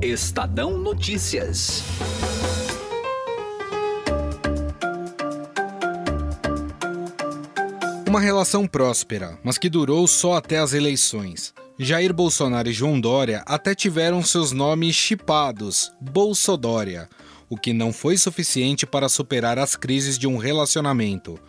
[0.00, 1.82] Estadão Notícias.
[8.06, 11.52] Uma relação próspera, mas que durou só até as eleições.
[11.76, 17.08] Jair Bolsonaro e João Dória até tiveram seus nomes chipados, Bolsodória,
[17.50, 21.40] o que não foi suficiente para superar as crises de um relacionamento.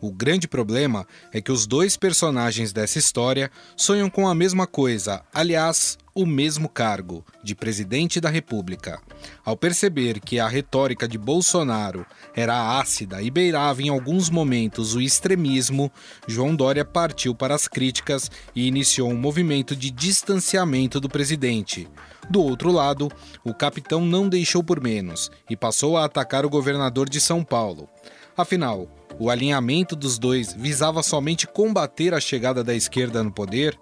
[0.00, 5.22] O grande problema é que os dois personagens dessa história sonham com a mesma coisa,
[5.34, 9.00] aliás, o mesmo cargo, de presidente da República.
[9.44, 15.00] Ao perceber que a retórica de Bolsonaro era ácida e beirava em alguns momentos o
[15.00, 15.92] extremismo,
[16.26, 21.86] João Dória partiu para as críticas e iniciou um movimento de distanciamento do presidente.
[22.28, 23.08] Do outro lado,
[23.44, 27.88] o capitão não deixou por menos e passou a atacar o governador de São Paulo.
[28.36, 28.88] Afinal,
[29.20, 33.78] o alinhamento dos dois visava somente combater a chegada da esquerda no poder?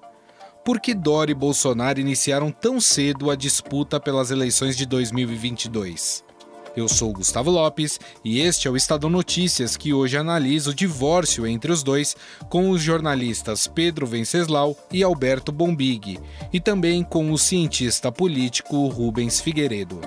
[0.67, 6.25] Por que Dória e Bolsonaro iniciaram tão cedo a disputa pelas eleições de 2022?
[6.77, 11.47] Eu sou Gustavo Lopes e este é o Estado Notícias que hoje analisa o divórcio
[11.47, 12.17] entre os dois
[12.49, 16.19] com os jornalistas Pedro Venceslau e Alberto Bombig
[16.53, 20.01] e também com o cientista político Rubens Figueiredo.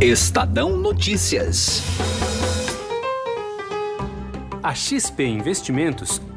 [0.00, 1.82] Estadão Notícias.
[4.62, 6.18] A XP Investimentos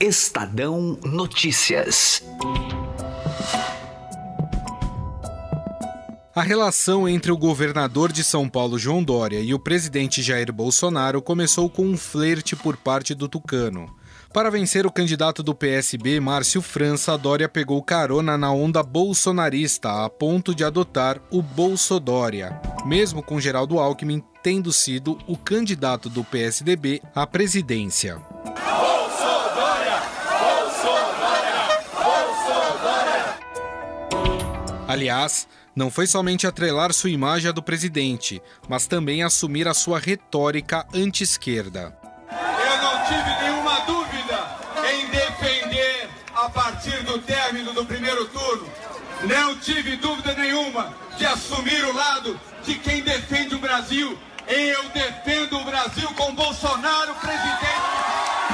[0.00, 2.22] Estadão Notícias.
[6.32, 11.20] A relação entre o governador de São Paulo, João Dória, e o presidente Jair Bolsonaro
[11.20, 13.92] começou com um flerte por parte do Tucano.
[14.32, 20.08] Para vencer o candidato do PSB, Márcio França, Dória pegou carona na onda bolsonarista a
[20.08, 27.02] ponto de adotar o Bolsodória, mesmo com Geraldo Alckmin tendo sido o candidato do PSDB
[27.16, 28.37] à presidência.
[34.88, 39.98] Aliás, não foi somente atrelar sua imagem à do presidente, mas também assumir a sua
[39.98, 41.94] retórica anti-esquerda.
[42.30, 44.56] Eu não tive nenhuma dúvida
[44.90, 48.66] em defender a partir do término do primeiro turno.
[49.24, 54.18] Não tive dúvida nenhuma de assumir o lado de quem defende o Brasil.
[54.46, 58.47] Eu defendo o Brasil com Bolsonaro presidente.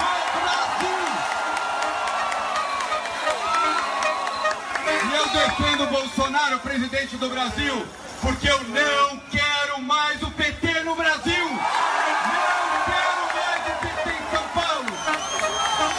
[5.25, 7.87] Eu defendo Bolsonaro, presidente do Brasil,
[8.21, 11.45] porque eu não quero mais o PT no Brasil.
[11.49, 14.91] Não quero mais o PT em São Paulo.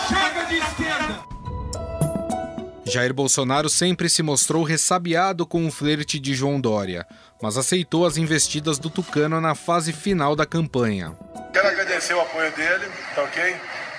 [0.07, 1.25] Chega de esquerda.
[2.85, 7.07] Jair Bolsonaro sempre se mostrou ressabiado com o flerte de João Dória,
[7.41, 11.13] mas aceitou as investidas do Tucano na fase final da campanha.
[11.51, 13.55] Quero agradecer o apoio dele, tá ok?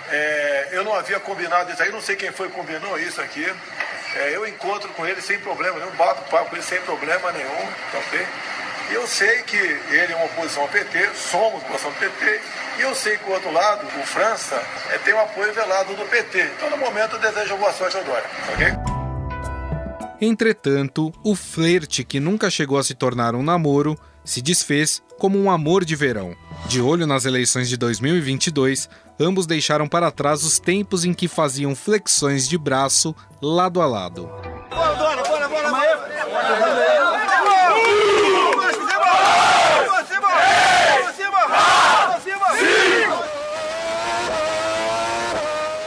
[0.08, 3.44] É, eu não havia combinado isso aí, não sei quem foi que combinou isso aqui.
[4.14, 7.66] É, eu encontro com ele sem problema nenhum, bato papo com ele sem problema nenhum,
[7.92, 8.26] tá ok?
[8.90, 12.40] E eu sei que ele é uma oposição ao PT, somos oposição ao PT,
[12.78, 16.04] e eu sei que o outro lado, o França, é, tem um apoio velado do
[16.04, 16.40] PT.
[16.56, 18.96] Então, no momento, eu desejo boa sorte ao Dória, tá ok?
[20.20, 25.50] Entretanto, o flerte, que nunca chegou a se tornar um namoro, se desfez como um
[25.50, 26.34] amor de verão.
[26.66, 28.88] De olho nas eleições de 2022,
[29.18, 34.30] ambos deixaram para trás os tempos em que faziam flexões de braço lado a lado.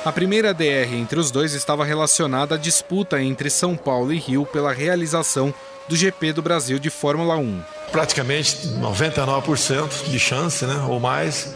[0.05, 4.43] A primeira DR entre os dois estava relacionada à disputa entre São Paulo e Rio
[4.43, 5.53] pela realização
[5.87, 7.61] do GP do Brasil de Fórmula 1.
[7.91, 11.53] Praticamente 99% de chance, né, ou mais,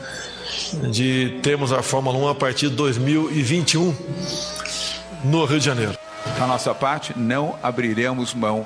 [0.92, 3.96] de termos a Fórmula 1 a partir de 2021
[5.24, 5.98] no Rio de Janeiro.
[6.38, 8.66] Da nossa parte, não abriremos mão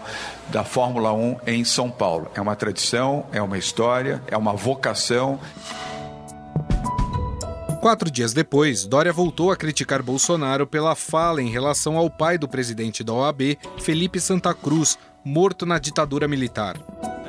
[0.50, 2.32] da Fórmula 1 em São Paulo.
[2.34, 5.40] É uma tradição, é uma história, é uma vocação.
[7.82, 12.48] Quatro dias depois, Dória voltou a criticar Bolsonaro pela fala em relação ao pai do
[12.48, 16.78] presidente da OAB, Felipe Santa Cruz, morto na ditadura militar.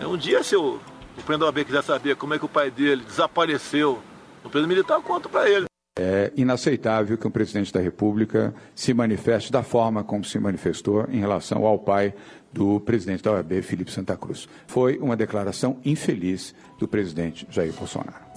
[0.03, 0.75] Um dia, se o,
[1.17, 4.01] o presidente da OAB quiser saber como é que o pai dele desapareceu
[4.49, 5.67] preso militar, eu conto para ele.
[5.99, 11.19] É inaceitável que um presidente da República se manifeste da forma como se manifestou em
[11.19, 12.15] relação ao pai
[12.53, 14.49] do presidente da OAB, Felipe Santa Cruz.
[14.69, 18.29] Foi uma declaração infeliz do presidente Jair Bolsonaro.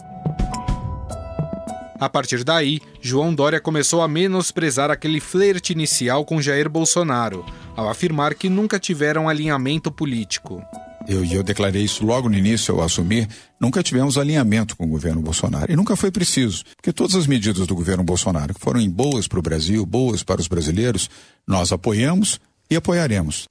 [2.00, 7.88] A partir daí, João Dória começou a menosprezar aquele flerte inicial com Jair Bolsonaro, ao
[7.88, 10.64] afirmar que nunca tiveram alinhamento político.
[11.08, 13.28] Eu, eu declarei isso logo no início ao assumir.
[13.60, 15.72] Nunca tivemos alinhamento com o governo Bolsonaro.
[15.72, 19.40] E nunca foi preciso, porque todas as medidas do governo Bolsonaro que foram boas para
[19.40, 21.10] o Brasil, boas para os brasileiros,
[21.48, 22.40] nós apoiamos
[22.70, 23.46] e apoiaremos.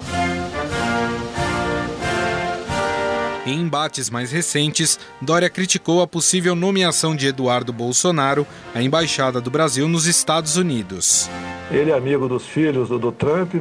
[3.47, 9.51] Em embates mais recentes, Dória criticou a possível nomeação de Eduardo Bolsonaro à embaixada do
[9.51, 11.29] Brasil nos Estados Unidos.
[11.71, 13.55] Ele é amigo dos filhos do, do Trump,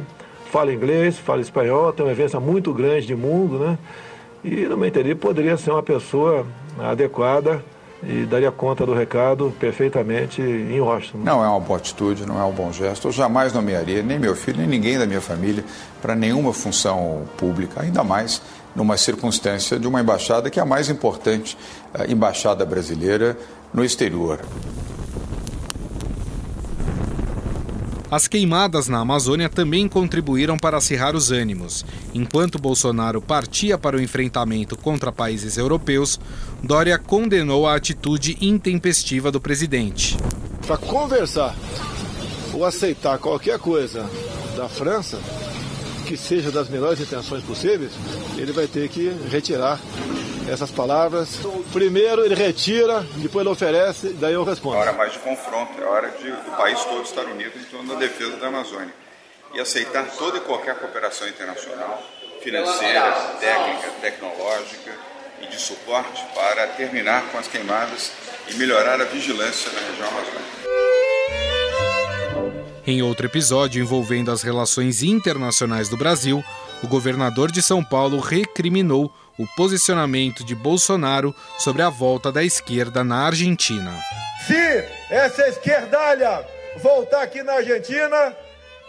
[0.50, 3.78] fala inglês, fala espanhol, tem uma vivência muito grande de mundo, né?
[4.44, 6.46] E, no meu entender, poderia ser uma pessoa
[6.78, 7.62] adequada
[8.02, 11.18] e daria conta do recado perfeitamente em Washington.
[11.18, 13.08] Não é uma boa atitude, não é um bom gesto.
[13.08, 15.62] Eu jamais nomearia nem meu filho, nem ninguém da minha família
[16.00, 18.40] para nenhuma função pública, ainda mais
[18.74, 21.58] numa circunstância de uma embaixada que é a mais importante
[21.92, 23.36] a embaixada brasileira
[23.74, 24.40] no exterior.
[28.10, 31.84] As queimadas na Amazônia também contribuíram para acirrar os ânimos.
[32.12, 36.18] Enquanto Bolsonaro partia para o enfrentamento contra países europeus,
[36.60, 40.16] Dória condenou a atitude intempestiva do presidente.
[40.66, 41.54] Para conversar
[42.52, 44.10] ou aceitar qualquer coisa
[44.56, 45.20] da França,
[46.04, 47.92] que seja das melhores intenções possíveis,
[48.36, 49.80] ele vai ter que retirar
[50.50, 51.38] essas palavras.
[51.72, 54.76] Primeiro ele retira, depois ele oferece, daí eu respondo.
[54.76, 57.94] É hora mais de confronto, é hora de o país todo estar unido em torno
[57.94, 58.92] da defesa da Amazônia
[59.54, 62.02] e aceitar toda e qualquer cooperação internacional,
[62.42, 64.92] financeira, técnica, tecnológica
[65.40, 68.12] e de suporte para terminar com as queimadas
[68.48, 70.60] e melhorar a vigilância na região amazônica.
[72.86, 76.42] Em outro episódio envolvendo as relações internacionais do Brasil,
[76.82, 83.02] o governador de São Paulo recriminou o posicionamento de Bolsonaro sobre a volta da esquerda
[83.02, 83.98] na Argentina.
[84.46, 86.46] Se essa esquerdalha
[86.82, 88.36] voltar aqui na Argentina,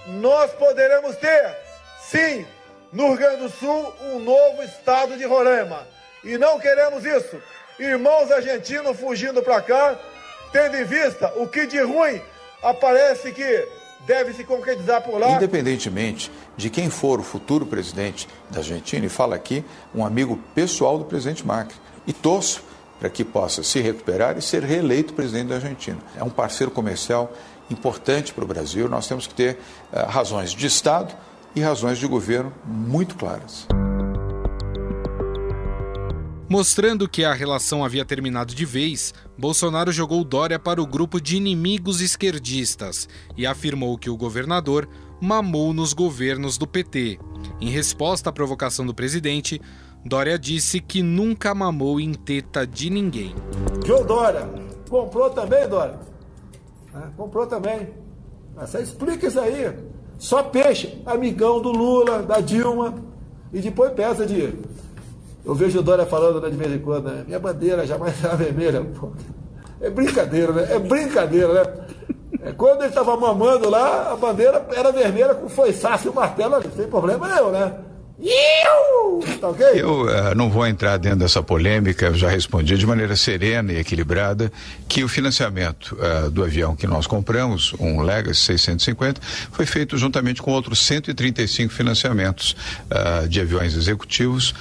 [0.07, 1.55] nós poderemos ter,
[2.01, 2.45] sim,
[2.91, 5.87] no Rio Grande do Sul, um novo estado de Roraima.
[6.21, 7.41] E não queremos isso.
[7.79, 9.97] Irmãos argentinos fugindo para cá,
[10.51, 12.21] tendo em vista o que de ruim
[12.61, 13.67] aparece que
[14.05, 15.31] deve se concretizar por lá.
[15.31, 19.63] Independentemente de quem for o futuro presidente da Argentina, e fala aqui
[19.93, 21.75] um amigo pessoal do presidente Macri,
[22.05, 22.63] e torço
[22.99, 25.97] para que possa se recuperar e ser reeleito presidente da Argentina.
[26.15, 27.33] É um parceiro comercial
[27.69, 28.87] importante para o Brasil.
[28.87, 29.57] Nós temos que ter
[29.91, 31.15] uh, razões de Estado
[31.55, 33.67] e razões de governo muito claras.
[36.51, 41.37] Mostrando que a relação havia terminado de vez, Bolsonaro jogou Dória para o grupo de
[41.37, 43.07] inimigos esquerdistas
[43.37, 44.85] e afirmou que o governador
[45.21, 47.17] mamou nos governos do PT.
[47.61, 49.61] Em resposta à provocação do presidente,
[50.03, 53.33] Dória disse que nunca mamou em teta de ninguém.
[53.85, 54.49] João Dória,
[54.89, 55.99] comprou também, Dória?
[56.93, 57.87] É, comprou também.
[58.57, 59.73] Você explica isso aí.
[60.17, 62.93] Só peixe, amigão do Lula, da Dilma,
[63.53, 64.53] e depois peça de
[65.43, 67.23] eu vejo o Dória falando né, de vez em quando, né?
[67.25, 68.85] minha bandeira jamais será vermelha.
[68.99, 69.11] Pô.
[69.79, 70.67] É brincadeira, né?
[70.69, 71.73] É brincadeira, né?
[72.43, 76.87] É, quando ele estava mamando lá, a bandeira era vermelha com foiçaço e martelo, sem
[76.87, 77.73] problema nenhum, né?
[79.39, 79.81] Tá okay?
[79.81, 83.77] Eu uh, não vou entrar dentro dessa polêmica, eu já respondi de maneira serena e
[83.77, 84.51] equilibrada
[84.87, 89.19] que o financiamento uh, do avião que nós compramos, um Legacy 650,
[89.51, 92.55] foi feito juntamente com outros 135 financiamentos
[92.91, 94.53] uh, de aviões executivos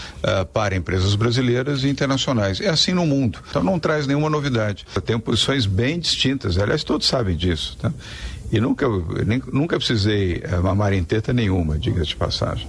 [0.52, 2.60] para empresas brasileiras e internacionais.
[2.60, 3.38] É assim no mundo.
[3.48, 4.86] Então não traz nenhuma novidade.
[5.04, 7.76] Tem posições bem distintas, aliás, todos sabem disso.
[7.80, 7.92] Tá?
[8.52, 8.86] E nunca,
[9.26, 12.68] nem, nunca precisei mamar em teta nenhuma, diga de passagem.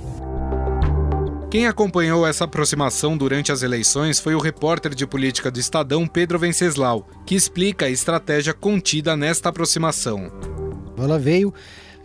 [1.52, 6.40] Quem acompanhou essa aproximação durante as eleições foi o repórter de política do Estadão Pedro
[6.40, 10.32] Venceslau, que explica a estratégia contida nesta aproximação.
[10.98, 11.54] Ela veio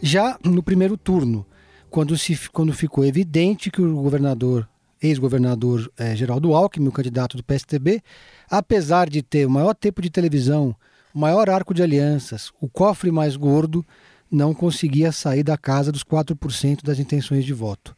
[0.03, 1.47] já no primeiro turno,
[1.89, 4.69] quando, se, quando ficou evidente que o governador,
[5.01, 8.03] ex-governador é, Geraldo Alckmin, o candidato do PSTB,
[8.51, 10.75] apesar de ter o maior tempo de televisão,
[11.15, 13.87] o maior arco de alianças, o cofre mais gordo,
[14.29, 17.95] não conseguia sair da casa dos 4% das intenções de voto.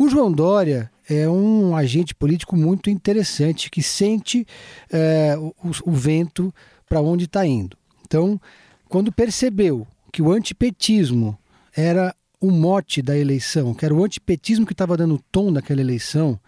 [0.00, 4.46] O João Dória é um agente político muito interessante que sente
[4.92, 5.52] é, o,
[5.86, 6.54] o vento
[6.88, 7.76] para onde está indo.
[8.06, 8.40] Então,
[8.88, 11.36] quando percebeu que o antipetismo
[11.76, 16.38] era o mote da eleição, que era o antipetismo que estava dando tom naquela eleição,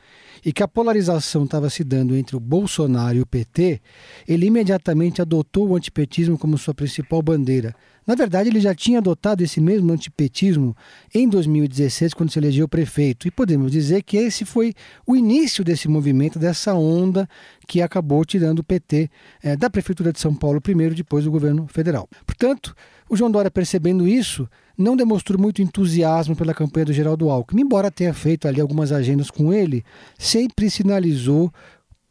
[0.44, 3.80] e que a polarização estava se dando entre o Bolsonaro e o PT,
[4.26, 7.74] ele imediatamente adotou o antipetismo como sua principal bandeira.
[8.06, 10.74] Na verdade, ele já tinha adotado esse mesmo antipetismo
[11.14, 13.28] em 2016, quando se elegeu prefeito.
[13.28, 14.74] E podemos dizer que esse foi
[15.06, 17.28] o início desse movimento, dessa onda
[17.68, 19.10] que acabou tirando o PT
[19.42, 22.08] eh, da Prefeitura de São Paulo primeiro, depois do governo federal.
[22.26, 22.74] Portanto,
[23.08, 24.48] o João Dória, percebendo isso,
[24.80, 29.30] não demonstrou muito entusiasmo pela campanha do Geraldo Alckmin, embora tenha feito ali algumas agendas
[29.30, 29.84] com ele,
[30.18, 31.52] sempre sinalizou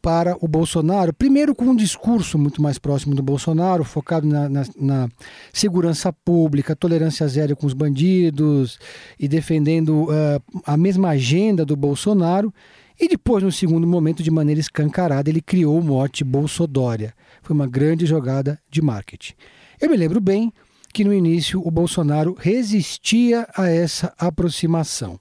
[0.00, 4.62] para o Bolsonaro, primeiro com um discurso muito mais próximo do Bolsonaro, focado na, na,
[4.78, 5.08] na,
[5.52, 8.78] segurança pública, tolerância zero com os bandidos
[9.18, 12.54] e defendendo uh, a mesma agenda do Bolsonaro.
[12.98, 17.14] E depois, no segundo momento, de maneira escancarada, ele criou o mote Bolsodória.
[17.42, 19.34] Foi uma grande jogada de marketing.
[19.80, 20.52] Eu me lembro bem
[20.92, 25.18] que no início o Bolsonaro resistia a essa aproximação.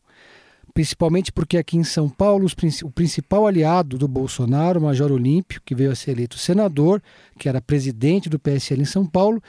[0.74, 2.48] Principalmente porque aqui em São Paulo
[2.84, 7.02] o principal aliado do Bolsonaro, o Major Olímpio, que veio a ser eleito senador,
[7.38, 9.42] que era presidente do PSL em São Paulo,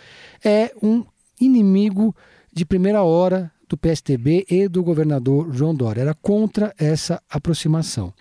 [0.45, 1.05] é um
[1.41, 2.15] inimigo
[2.53, 6.00] de primeira hora do PSTB e do governador João Dória.
[6.00, 8.12] Era contra essa aproximação.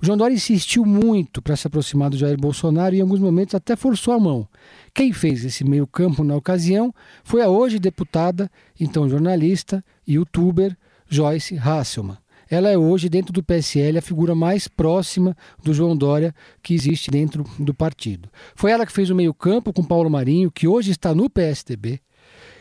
[0.00, 3.54] O João Dória insistiu muito para se aproximar do Jair Bolsonaro e em alguns momentos
[3.54, 4.46] até forçou a mão.
[4.94, 10.76] Quem fez esse meio-campo na ocasião foi a hoje deputada, então jornalista e youtuber
[11.08, 12.18] Joyce Hasselman.
[12.48, 17.10] Ela é hoje, dentro do PSL, a figura mais próxima do João Dória que existe
[17.10, 18.28] dentro do partido.
[18.54, 22.00] Foi ela que fez o meio-campo com Paulo Marinho, que hoje está no PSDB,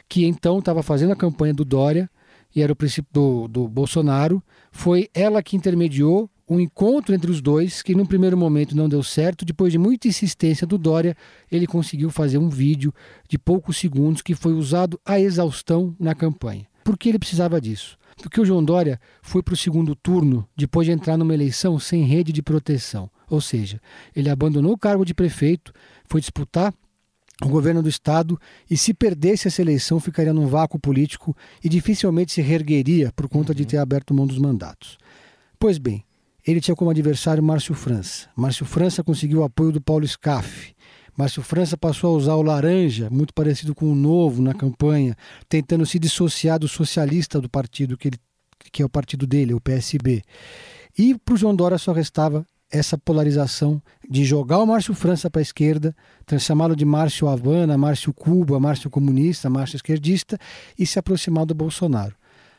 [0.10, 2.10] que então estava fazendo a campanha do Dória
[2.56, 4.42] e era o princípio do, do Bolsonaro.
[4.72, 9.02] Foi ela que intermediou um encontro entre os dois que num primeiro momento não deu
[9.02, 11.16] certo, depois de muita insistência do Dória,
[11.52, 12.94] ele conseguiu fazer um vídeo
[13.28, 16.68] de poucos segundos que foi usado a exaustão na campanha.
[16.84, 17.98] Por que ele precisava disso?
[18.18, 22.04] Porque o João Dória foi para o segundo turno depois de entrar numa eleição sem
[22.04, 23.10] rede de proteção.
[23.28, 23.82] Ou seja,
[24.16, 25.74] ele abandonou o cargo de prefeito,
[26.08, 26.74] foi disputar
[27.44, 32.32] o governo do estado e se perdesse essa eleição ficaria num vácuo político e dificilmente
[32.32, 34.98] se reergueria por conta de ter aberto mão dos mandatos.
[35.60, 36.06] Pois bem,
[36.46, 38.30] ele tinha como adversário Márcio França.
[38.36, 40.76] Márcio França conseguiu o apoio do Paulo Scaff.
[41.18, 45.16] Márcio França passou a usar o laranja, muito parecido com o novo na campanha,
[45.48, 48.18] tentando se dissociar do socialista do partido que, ele,
[48.72, 50.22] que é o partido dele, o PSB.
[50.98, 55.40] E para o João Dória só restava essa polarização de jogar o Márcio França para
[55.40, 55.96] a esquerda,
[56.40, 60.38] chamá-lo de Márcio Havana, Márcio Cuba, Márcio comunista, Márcio esquerdista
[60.78, 62.16] e se aproximar do Bolsonaro.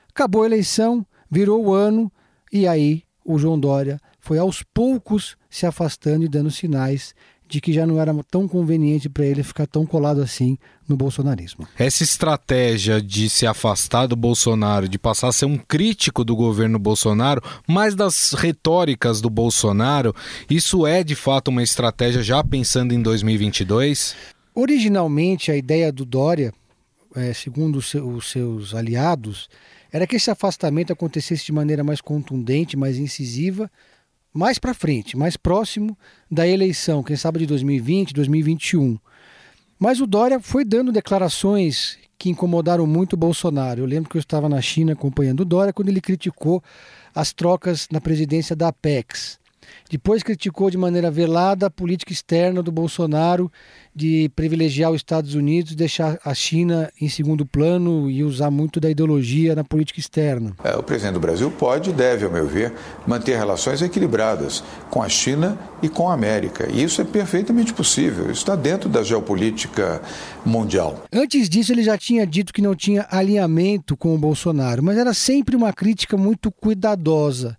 [0.09, 2.11] Acabou a eleição, virou o ano
[2.53, 7.15] e aí o João Dória foi aos poucos se afastando e dando sinais
[7.49, 11.67] de que já não era tão conveniente para ele ficar tão colado assim no bolsonarismo.
[11.79, 16.79] Essa estratégia de se afastar do Bolsonaro, de passar a ser um crítico do governo
[16.79, 20.15] Bolsonaro, mais das retóricas do Bolsonaro,
[20.51, 24.17] isso é de fato uma estratégia já pensando em 2022?
[24.55, 26.53] Originalmente, a ideia do Dória,
[27.15, 29.49] é, segundo os seus aliados,
[29.93, 33.71] era que esse afastamento acontecesse de maneira mais contundente, mais incisiva,
[34.33, 35.97] mais para frente, mais próximo
[36.31, 38.99] da eleição, quem sabe de 2020, 2021.
[39.79, 43.81] Mas o Dória foi dando declarações que incomodaram muito o Bolsonaro.
[43.81, 46.63] Eu lembro que eu estava na China acompanhando o Dória quando ele criticou
[47.15, 49.39] as trocas na presidência da Apex.
[49.89, 53.51] Depois criticou de maneira velada a política externa do Bolsonaro
[53.95, 58.91] de privilegiar os Estados Unidos, deixar a China em segundo plano e usar muito da
[58.91, 60.55] ideologia na política externa.
[60.63, 62.75] É, o presidente do Brasil pode e deve, ao meu ver,
[63.07, 66.69] manter relações equilibradas com a China e com a América.
[66.71, 68.25] E isso é perfeitamente possível.
[68.25, 70.03] Isso está dentro da geopolítica
[70.45, 71.05] mundial.
[71.13, 75.15] Antes disso, ele já tinha dito que não tinha alinhamento com o Bolsonaro, mas era
[75.15, 77.57] sempre uma crítica muito cuidadosa,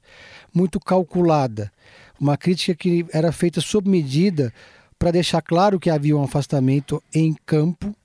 [0.53, 1.71] muito calculada
[2.19, 4.53] uma crítica que era feita sob medida
[4.97, 7.95] para deixar claro que havia um afastamento em campo,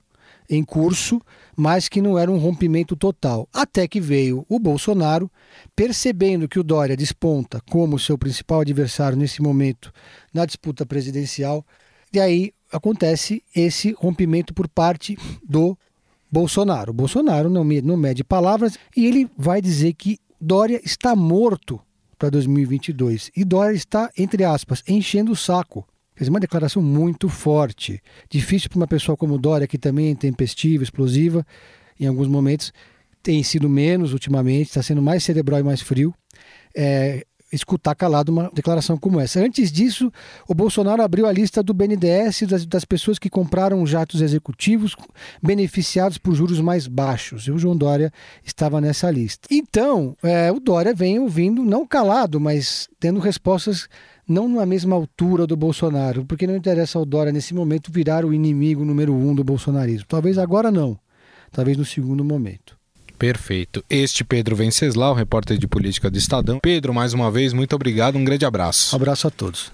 [0.49, 1.21] em curso,
[1.55, 3.47] mas que não era um rompimento total.
[3.53, 5.31] Até que veio o Bolsonaro,
[5.75, 9.91] percebendo que o Dória desponta como seu principal adversário nesse momento
[10.33, 11.65] na disputa presidencial,
[12.11, 15.17] e aí acontece esse rompimento por parte
[15.47, 15.77] do
[16.31, 16.91] Bolsonaro.
[16.91, 21.79] O Bolsonaro não, mede palavras e ele vai dizer que Dória está morto
[22.23, 23.31] para 2022.
[23.35, 25.85] E Dória está, entre aspas, enchendo o saco.
[26.15, 28.01] Fez uma declaração muito forte.
[28.29, 31.45] Difícil para uma pessoa como Dória, que também é tempestiva, explosiva,
[31.99, 32.71] em alguns momentos,
[33.21, 36.13] tem sido menos ultimamente, está sendo mais cerebral e mais frio.
[36.73, 39.39] É, escutar calado uma declaração como essa.
[39.39, 40.11] Antes disso,
[40.47, 44.95] o Bolsonaro abriu a lista do BNDES das, das pessoas que compraram jatos executivos
[45.41, 47.43] beneficiados por juros mais baixos.
[47.43, 48.11] E o João Dória
[48.43, 49.47] estava nessa lista.
[49.51, 53.87] Então, é, o Dória vem ouvindo, não calado, mas tendo respostas
[54.27, 58.33] não na mesma altura do Bolsonaro, porque não interessa ao Dória nesse momento virar o
[58.33, 60.05] inimigo número um do bolsonarismo.
[60.07, 60.97] Talvez agora não,
[61.51, 62.82] talvez no segundo momento.
[63.23, 63.81] Perfeito.
[63.89, 66.59] Este Pedro Venceslau, repórter de política do Estadão.
[66.59, 68.17] Pedro, mais uma vez, muito obrigado.
[68.17, 68.93] Um grande abraço.
[68.93, 69.71] Um abraço a todos.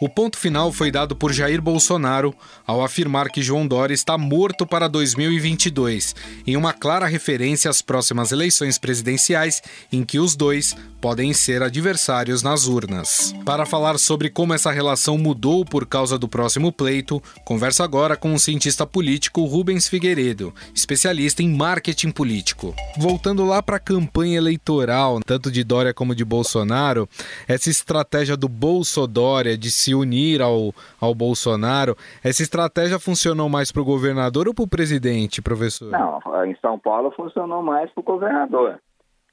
[0.00, 2.32] O ponto final foi dado por Jair Bolsonaro
[2.64, 6.14] ao afirmar que João Dória está morto para 2022,
[6.46, 12.42] em uma clara referência às próximas eleições presidenciais, em que os dois podem ser adversários
[12.42, 13.34] nas urnas.
[13.44, 18.34] Para falar sobre como essa relação mudou por causa do próximo pleito, converso agora com
[18.34, 22.74] o cientista político Rubens Figueiredo, especialista em marketing político.
[22.98, 27.08] Voltando lá para a campanha eleitoral, tanto de Dória como de Bolsonaro,
[27.46, 31.96] essa estratégia do Bolsodória de se unir ao, ao Bolsonaro.
[32.22, 35.90] Essa estratégia funcionou mais para o governador ou para o presidente, professor?
[35.90, 38.78] Não, em São Paulo funcionou mais para o governador.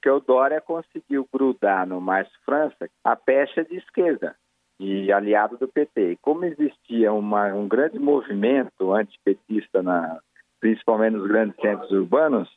[0.03, 4.35] Porque o Dória conseguiu grudar no Márcio França a pecha de esquerda,
[4.77, 6.11] de aliado do PT.
[6.11, 10.19] E como existia uma, um grande movimento antipetista, na,
[10.59, 12.49] principalmente nos grandes centros urbanos,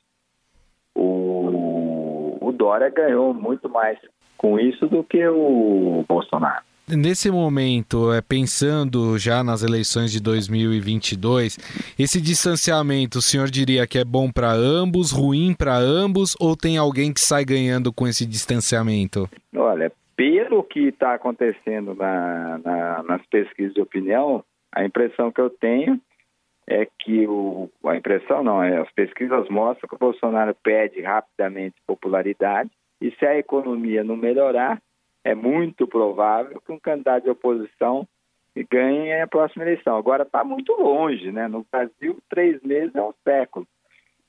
[0.92, 3.96] o, o Dória ganhou muito mais
[4.36, 6.64] com isso do que o Bolsonaro.
[6.88, 11.58] Nesse momento, é, pensando já nas eleições de 2022,
[11.98, 16.78] esse distanciamento, o senhor diria que é bom para ambos, ruim para ambos, ou tem
[16.78, 19.28] alguém que sai ganhando com esse distanciamento?
[19.56, 25.50] Olha, pelo que está acontecendo na, na, nas pesquisas de opinião, a impressão que eu
[25.50, 26.00] tenho
[26.68, 31.74] é que o, a impressão não, é, as pesquisas mostram que o Bolsonaro perde rapidamente
[31.84, 34.80] popularidade e se a economia não melhorar,
[35.26, 38.06] é muito provável que um candidato de oposição
[38.71, 39.97] ganhe a próxima eleição.
[39.97, 41.49] Agora está muito longe, né?
[41.49, 43.66] No Brasil, três meses é um século.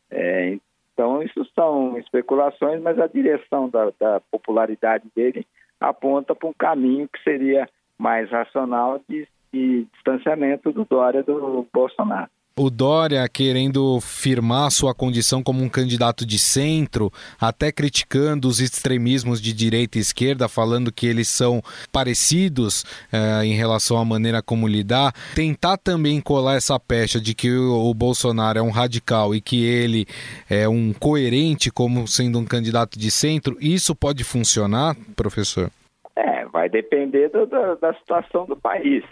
[0.09, 0.57] É,
[0.91, 5.45] então, isso são especulações, mas a direção da, da popularidade dele
[5.79, 12.31] aponta para um caminho que seria mais racional de, de distanciamento do Dória do Bolsonaro
[12.57, 19.39] o Dória querendo firmar sua condição como um candidato de centro, até criticando os extremismos
[19.39, 24.67] de direita e esquerda, falando que eles são parecidos eh, em relação à maneira como
[24.67, 29.39] lidar, tentar também colar essa pecha de que o, o Bolsonaro é um radical e
[29.39, 30.07] que ele
[30.49, 35.69] é um coerente como sendo um candidato de centro, isso pode funcionar, professor?
[36.15, 39.03] É, vai depender do, da, da situação do país.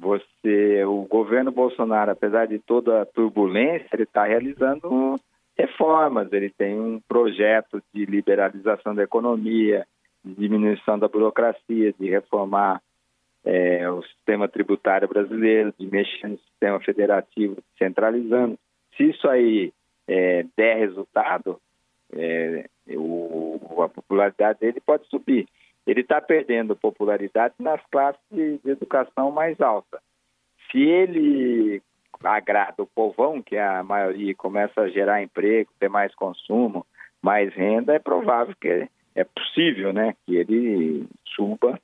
[0.00, 5.20] Você, o governo Bolsonaro, apesar de toda a turbulência, ele está realizando
[5.56, 6.32] reformas.
[6.32, 9.86] Ele tem um projeto de liberalização da economia,
[10.24, 12.80] de diminuição da burocracia, de reformar
[13.44, 18.58] é, o sistema tributário brasileiro, de mexer no sistema federativo, centralizando.
[18.96, 19.70] Se isso aí
[20.08, 21.60] é, der resultado,
[22.14, 22.64] é,
[22.96, 25.46] o, a popularidade dele pode subir
[25.90, 30.00] ele está perdendo popularidade nas classes de, educação mais alta.
[30.70, 31.82] Se ele
[32.22, 36.86] agrada o povão, que é a maioria começa a gerar emprego, ter mais consumo,
[37.20, 41.80] mais renda, é provável que é possível, né, que ele suba,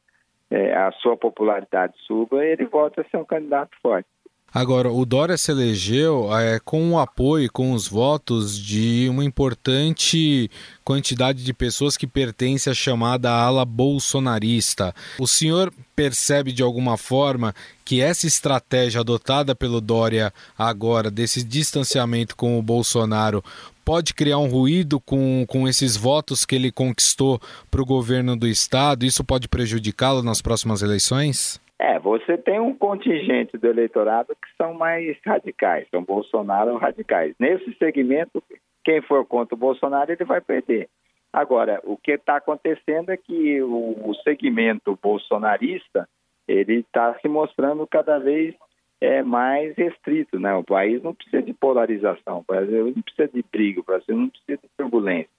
[0.51, 4.09] é, a sua popularidade suba e ele volte a ser um candidato forte.
[4.57, 10.51] Agora, o Dória se elegeu é, com o apoio, com os votos de uma importante
[10.83, 14.95] quantidade de pessoas que pertencem à chamada ala bolsonarista.
[15.19, 22.35] O senhor percebe de alguma forma que essa estratégia adotada pelo Dória agora, desse distanciamento
[22.35, 23.45] com o Bolsonaro,
[23.85, 27.38] pode criar um ruído com, com esses votos que ele conquistou
[27.71, 29.05] para o governo do Estado?
[29.05, 31.61] Isso pode prejudicá-lo nas próximas eleições?
[31.79, 37.35] É, você tem um contingente do eleitorado que são mais radicais, são Bolsonaro radicais.
[37.39, 38.43] Nesse segmento,
[38.83, 40.89] quem for contra o Bolsonaro, ele vai perder.
[41.33, 46.09] Agora, o que está acontecendo é que o, segmento bolsonarista
[46.49, 48.55] ele está se mostrando cada vez
[49.01, 50.39] é, mais restrito.
[50.39, 50.55] Né?
[50.55, 54.31] O país não precisa de polarização, o Brasil não precisa de briga, o Brasil não
[54.31, 55.31] precisa de turbulência,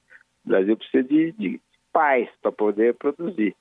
[0.46, 3.56] o Brasil precisa de, de paz para poder produzir.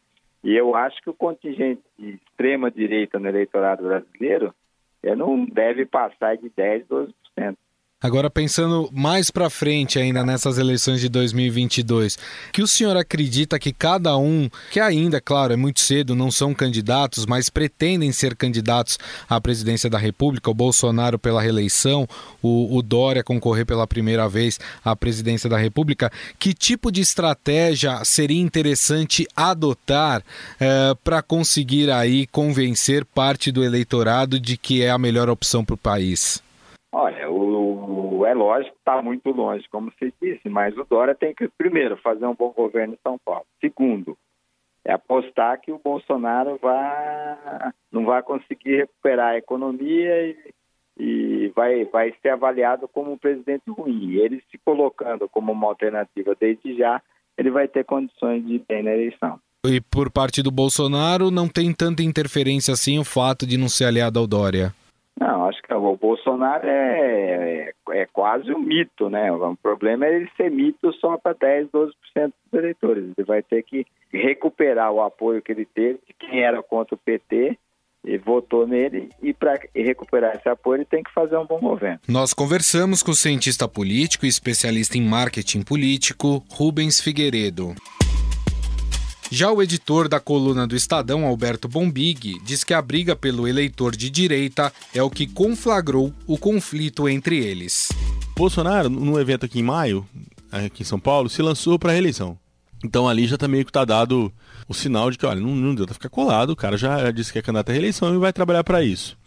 [0.46, 4.54] E eu acho que o contingente de extrema direita no eleitorado brasileiro
[5.02, 7.56] é, não deve passar de 10, 12%.
[8.02, 12.18] Agora pensando mais para frente ainda nessas eleições de 2022,
[12.52, 16.52] que o senhor acredita que cada um, que ainda, claro, é muito cedo, não são
[16.52, 22.06] candidatos, mas pretendem ser candidatos à presidência da República, o Bolsonaro pela reeleição,
[22.42, 28.04] o, o Dória concorrer pela primeira vez à presidência da República, que tipo de estratégia
[28.04, 30.22] seria interessante adotar
[30.60, 35.74] eh, para conseguir aí convencer parte do eleitorado de que é a melhor opção para
[35.74, 36.44] o país?
[38.26, 42.26] É lógico está muito longe, como você disse, mas o Dória tem que, primeiro, fazer
[42.26, 43.46] um bom governo em São Paulo.
[43.60, 44.16] Segundo,
[44.84, 46.58] é apostar que o Bolsonaro
[47.90, 50.36] não vai conseguir recuperar a economia e,
[50.98, 54.14] e vai, vai ser avaliado como um presidente ruim.
[54.14, 57.02] Ele se colocando como uma alternativa desde já,
[57.36, 59.40] ele vai ter condições de ir bem na eleição.
[59.66, 63.86] E por parte do Bolsonaro, não tem tanta interferência assim o fato de não ser
[63.86, 64.72] aliado ao Dória?
[65.18, 69.32] Não, acho que o Bolsonaro é, é, é, quase um mito, né?
[69.32, 73.04] O problema é ele ser mito só para 10, 12% dos eleitores.
[73.16, 76.98] Ele vai ter que recuperar o apoio que ele teve de quem era contra o
[76.98, 77.58] PT
[78.04, 81.98] e votou nele e para recuperar esse apoio ele tem que fazer um bom governo.
[82.06, 87.74] Nós conversamos com o cientista político e especialista em marketing político Rubens Figueiredo.
[89.30, 93.96] Já o editor da coluna do Estadão, Alberto Bombig, diz que a briga pelo eleitor
[93.96, 97.90] de direita é o que conflagrou o conflito entre eles.
[98.36, 100.06] Bolsonaro, num evento aqui em maio,
[100.50, 102.38] aqui em São Paulo, se lançou para a reeleição.
[102.84, 104.32] Então ali já tá meio que tá dado
[104.68, 107.32] o sinal de que, olha, não, não deu pra ficar colado, o cara já disse
[107.32, 109.18] que é candidato à reeleição e vai trabalhar para isso.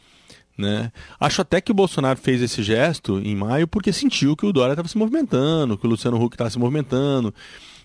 [0.57, 0.91] Né?
[1.19, 4.73] Acho até que o Bolsonaro fez esse gesto em maio porque sentiu que o Dória
[4.73, 7.33] estava se movimentando, que o Luciano Huck estava se movimentando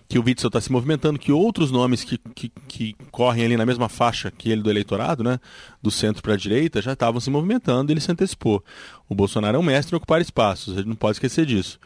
[0.07, 3.65] que o Witzel está se movimentando, que outros nomes que, que, que, correm ali na
[3.65, 5.39] mesma faixa que ele do eleitorado, né,
[5.81, 8.63] do centro para a direita, já estavam se movimentando e ele se antecipou.
[9.09, 11.79] O Bolsonaro é um mestre em ocupar espaços, a gente não pode esquecer disso.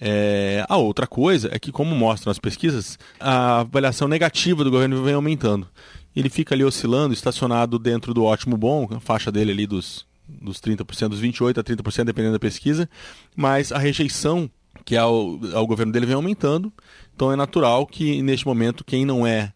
[0.00, 5.02] É, a outra coisa é que, como mostram as pesquisas, a avaliação negativa do governo
[5.02, 5.66] vem aumentando.
[6.14, 10.60] Ele fica ali oscilando, estacionado dentro do ótimo bom, a faixa dele ali dos, dos
[10.60, 12.88] 30%, dos 28% a 30%, dependendo da pesquisa,
[13.36, 14.48] mas a rejeição
[14.84, 16.72] que ao, ao governo dele vem aumentando.
[17.18, 19.52] Então é natural que, neste momento, quem não é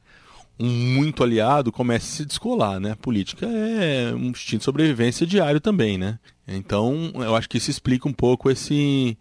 [0.58, 2.96] um muito aliado comece a se descolar, né?
[2.96, 6.18] Política é um instinto de sobrevivência diário também, né?
[6.48, 9.16] Então, eu acho que isso explica um pouco esse,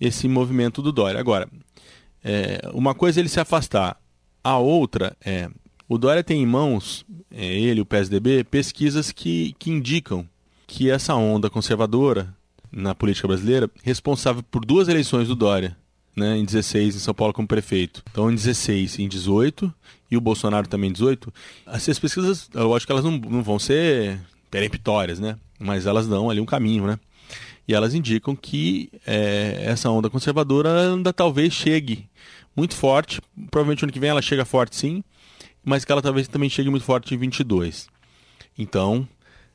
[0.00, 1.18] esse movimento do Dória.
[1.18, 1.48] Agora,
[2.22, 4.00] é, uma coisa é ele se afastar,
[4.44, 5.50] a outra é
[5.88, 10.24] o Dória tem em mãos, é, ele, o PSDB, pesquisas que, que indicam
[10.68, 12.32] que essa onda conservadora
[12.70, 15.76] na política brasileira, responsável por duas eleições do Dória,
[16.14, 18.02] né, em 16 em São Paulo como prefeito.
[18.10, 19.72] Então em 16 e em 18
[20.10, 21.32] e o Bolsonaro também em 18.
[21.66, 24.20] Essas pesquisas, eu acho que elas não, não vão ser
[24.50, 25.36] peremptórias, né?
[25.58, 26.98] Mas elas dão ali um caminho, né?
[27.66, 32.08] E elas indicam que é, essa onda conservadora ainda talvez chegue
[32.54, 33.20] muito forte.
[33.50, 35.02] Provavelmente ano que vem ela chega forte sim,
[35.64, 37.88] mas que ela talvez também chegue muito forte em 22.
[38.58, 39.08] Então,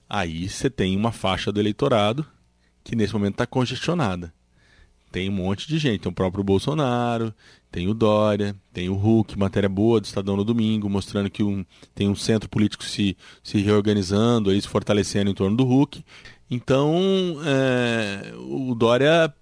[0.10, 2.26] aí você tem uma faixa do eleitorado
[2.84, 4.34] que nesse momento está congestionada.
[5.18, 7.34] Tem um monte de gente, tem o próprio Bolsonaro,
[7.72, 11.66] tem o Dória, tem o Huck, matéria boa do Estadão no domingo, mostrando que um,
[11.96, 16.06] tem um centro político se, se reorganizando, aí, se fortalecendo em torno do Huck.
[16.52, 19.34] Então, é, o Dória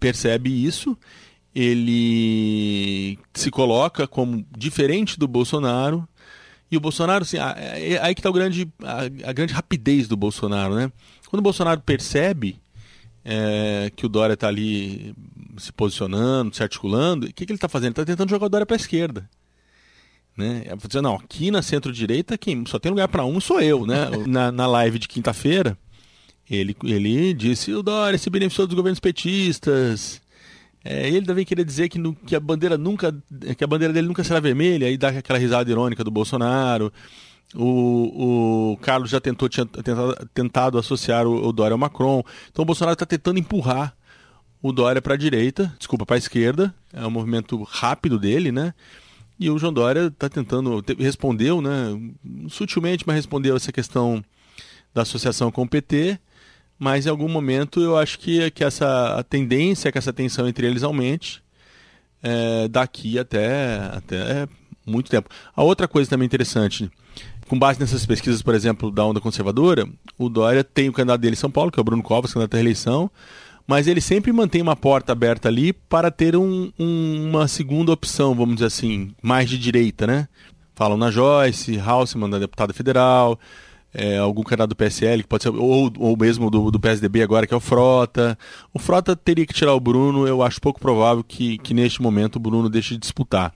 [0.00, 0.98] percebe isso,
[1.54, 6.08] ele se coloca como diferente do Bolsonaro,
[6.72, 10.90] e o Bolsonaro, assim, aí que está a, a grande rapidez do Bolsonaro, né?
[11.28, 12.58] Quando o Bolsonaro percebe
[13.24, 15.14] é, que o Dória está ali
[15.58, 17.26] se posicionando, se articulando.
[17.26, 17.88] O que, que ele está fazendo?
[17.88, 19.28] Ele está tentando jogar o Dória para a esquerda.
[20.36, 20.64] Né?
[20.66, 23.86] É, dizendo, não, aqui na centro-direita quem só tem lugar para um sou eu.
[23.86, 24.08] Né?
[24.26, 25.76] na, na live de quinta-feira,
[26.48, 30.20] ele, ele disse: o Dória se beneficiou dos governos petistas.
[30.82, 33.14] É, ele também queria dizer que, no, que a bandeira nunca
[33.56, 36.90] que a bandeira dele nunca será vermelha, aí dá aquela risada irônica do Bolsonaro.
[37.54, 42.22] O, o Carlos já tentou, tinha tentado, tentado associar o, o, Dória ao Macron.
[42.50, 43.96] Então o Bolsonaro está tentando empurrar
[44.62, 46.72] o Dória para a direita, desculpa, para a esquerda.
[46.92, 48.72] É um movimento rápido dele, né?
[49.38, 51.98] E o João Dória está tentando, respondeu, né?
[52.48, 54.22] Sutilmente, mas respondeu essa questão
[54.94, 56.18] da associação com o PT.
[56.78, 60.66] Mas em algum momento eu acho que, que essa a tendência, que essa tensão entre
[60.66, 61.42] eles aumente
[62.22, 64.48] é, daqui até, até
[64.86, 65.28] muito tempo.
[65.54, 66.90] A outra coisa também interessante
[67.50, 69.84] com base nessas pesquisas, por exemplo, da onda conservadora,
[70.16, 72.54] o Dória tem o candidato dele em São Paulo, que é o Bruno Covas, candidato
[72.54, 73.10] à reeleição,
[73.66, 78.36] mas ele sempre mantém uma porta aberta ali para ter um, um, uma segunda opção,
[78.36, 80.28] vamos dizer assim, mais de direita, né?
[80.76, 83.36] Falam na Joyce, Hausmann, da deputada federal,
[83.92, 87.48] é, algum candidato do PSL, que pode ser, ou, ou mesmo do, do PSDB agora,
[87.48, 88.38] que é o Frota.
[88.72, 92.36] O Frota teria que tirar o Bruno, eu acho pouco provável que, que neste momento
[92.36, 93.52] o Bruno deixe de disputar.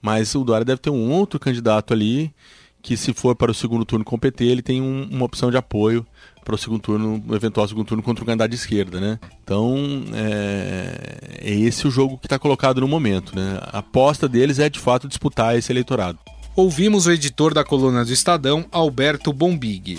[0.00, 2.32] Mas o Dória deve ter um outro candidato ali
[2.86, 5.50] que se for para o segundo turno com o PT, ele tem um, uma opção
[5.50, 6.06] de apoio
[6.44, 9.18] para o segundo turno, o eventual segundo turno contra o candidato de esquerda, né?
[9.42, 13.58] Então é, é esse o jogo que está colocado no momento, né?
[13.60, 16.16] A aposta deles é de fato disputar esse eleitorado.
[16.54, 19.98] Ouvimos o editor da coluna do Estadão, Alberto Bombig.